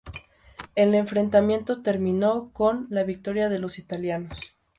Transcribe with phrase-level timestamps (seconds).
[0.73, 4.57] El enfrentamiento terminó con la victoria de los italianos.